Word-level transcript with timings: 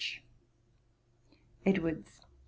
EDWARDS. 1.63 2.23